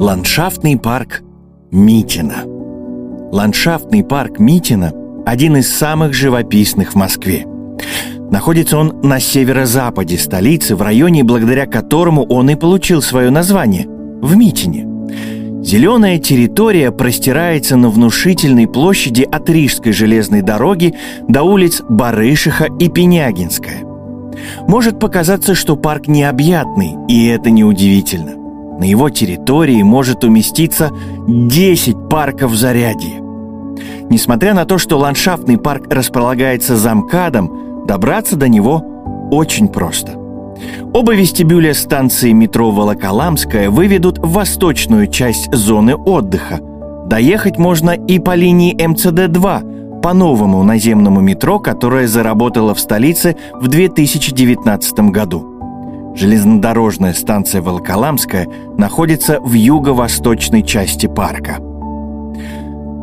[0.00, 1.22] Ландшафтный парк
[1.72, 2.44] Митина.
[3.32, 4.92] Ландшафтный парк Митина–
[5.26, 7.44] один из самых живописных в Москве.
[8.30, 13.86] Находится он на северо-западе столицы, в районе, благодаря которому он и получил свое название–
[14.22, 14.86] в Митине.
[15.64, 20.94] Зеленая территория простирается на внушительной площади от Рижской железной дороги
[21.26, 23.82] до улиц Барышиха и Пенягинская.
[24.68, 28.37] Может показаться, что парк необъятный, и это неудивительно.
[28.78, 30.90] На его территории может уместиться
[31.26, 33.20] 10 парков зарядье.
[34.08, 38.84] Несмотря на то, что ландшафтный парк располагается за МКАДом, добраться до него
[39.30, 40.12] очень просто.
[40.92, 46.60] Оба вестибюля станции метро Волоколамская выведут в восточную часть зоны отдыха.
[47.06, 53.68] Доехать можно и по линии МЦД-2, по новому наземному метро, которое заработало в столице в
[53.68, 55.57] 2019 году.
[56.18, 61.58] Железнодорожная станция Волоколамская находится в юго-восточной части парка.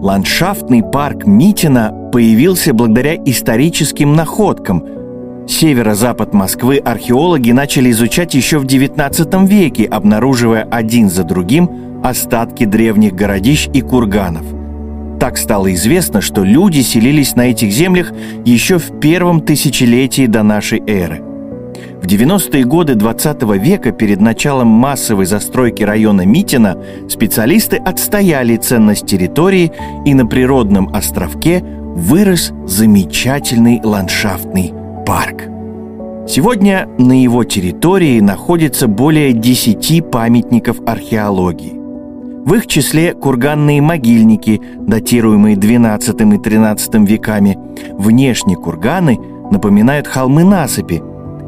[0.00, 4.82] Ландшафтный парк Митина появился благодаря историческим находкам.
[5.46, 13.12] Северо-запад Москвы археологи начали изучать еще в XIX веке, обнаруживая один за другим остатки древних
[13.12, 14.46] городищ и курганов.
[15.20, 18.10] Так стало известно, что люди селились на этих землях
[18.46, 21.22] еще в первом тысячелетии до нашей эры–
[22.12, 26.76] 90-е годы 20 века перед началом массовой застройки района Митина
[27.08, 29.72] специалисты отстояли ценность территории
[30.04, 34.74] и на природном островке вырос замечательный ландшафтный
[35.06, 35.44] парк.
[36.28, 41.80] Сегодня на его территории находится более 10 памятников археологии.
[42.44, 47.58] В их числе курганные могильники, датируемые XII и XIII веками.
[47.92, 49.18] Внешне курганы
[49.50, 51.02] напоминают холмы насыпи,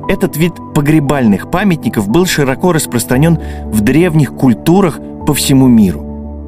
[0.08, 6.00] этот вид погребальных памятников был широко распространен в древних культурах по всему миру.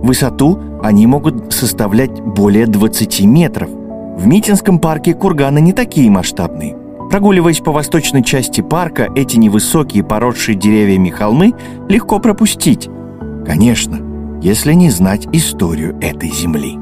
[0.02, 3.70] Высоту они могут составлять более 20 метров.
[3.70, 6.76] В Митинском парке курганы не такие масштабные.
[7.10, 11.54] Прогуливаясь по восточной части парка, эти невысокие поросшие деревьями холмы
[11.88, 12.88] легко пропустить.
[13.46, 14.00] Конечно,
[14.42, 16.76] если не знать историю этой земли.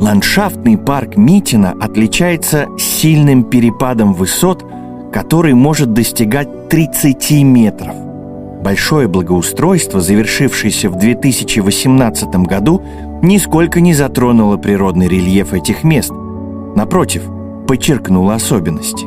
[0.00, 4.64] Ландшафтный парк Митина отличается сильным перепадом высот–
[5.16, 7.94] который может достигать 30 метров.
[8.62, 12.82] Большое благоустройство, завершившееся в 2018 году,
[13.22, 16.12] нисколько не затронуло природный рельеф этих мест.
[16.74, 17.22] Напротив,
[17.66, 19.06] подчеркнуло особенности.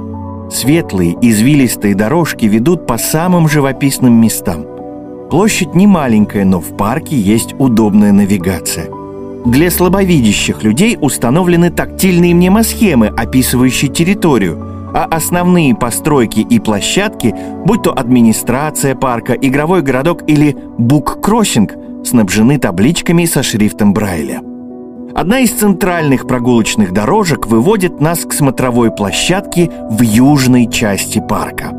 [0.51, 4.65] Светлые, извилистые дорожки ведут по самым живописным местам.
[5.29, 8.87] Площадь не маленькая, но в парке есть удобная навигация.
[9.45, 17.35] Для слабовидящих людей установлены тактильные мнемосхемы, описывающие территорию– а основные постройки и площадки,
[17.65, 21.73] будь то администрация парка, игровой городок или буккроссинг,
[22.03, 24.41] снабжены табличками со шрифтом Брайля.
[25.15, 31.71] Одна из центральных прогулочных дорожек выводит нас к смотровой площадке в южной части парка.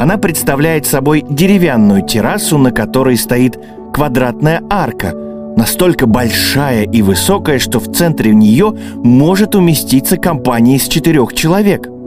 [0.00, 3.58] Она представляет собой деревянную террасу, на которой стоит
[3.92, 5.12] квадратная арка,
[5.56, 11.88] настолько большая и высокая, что в центре нее может уместиться компания из четырех человек–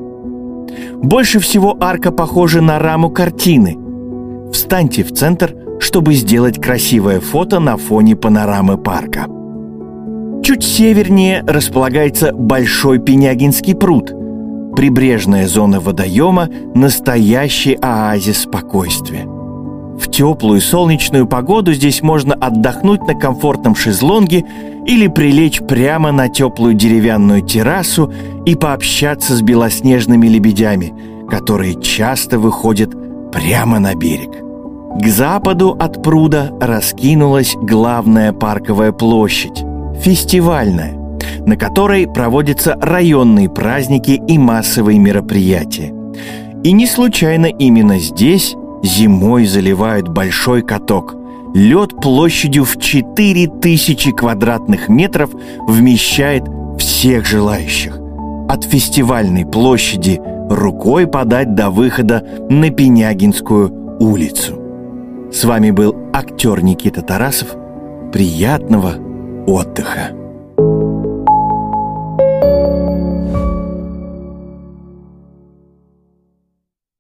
[1.02, 3.78] больше всего арка похожа на раму картины.
[4.52, 9.26] Встаньте в центр, чтобы сделать красивое фото на фоне панорамы парка.
[10.44, 14.12] Чуть севернее располагается Большой Пенягинский пруд.
[14.76, 19.41] Прибрежная зона водоема– настоящий оазис спокойствия.
[20.02, 24.44] В теплую солнечную погоду здесь можно отдохнуть на комфортном шезлонге
[24.88, 28.12] или прилечь прямо на теплую деревянную террасу
[28.48, 30.92] и пообщаться с белоснежными лебедями,
[31.30, 32.90] которые часто выходят
[33.32, 34.32] прямо на берег.
[35.00, 39.64] К западу от пруда раскинулась главная парковая площадь–
[40.02, 40.98] фестивальная,
[41.46, 45.94] на которой проводятся районные праздники и массовые мероприятия.
[46.64, 51.16] И не случайно именно здесь зимой заливают большой каток–
[51.54, 55.32] Лед площадью в 4000 квадратных метров
[55.68, 56.44] вмещает
[56.78, 58.00] всех желающих.
[58.48, 64.62] От фестивальной площади рукой подать до выхода на Пенягинскую улицу.
[65.32, 67.56] С вами был актер Никита Тарасов.
[68.14, 68.96] Приятного
[69.46, 70.21] отдыха!